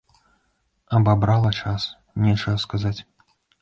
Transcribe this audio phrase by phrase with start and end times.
[1.01, 1.81] Абабрала час,
[2.27, 3.01] нечага сказаць.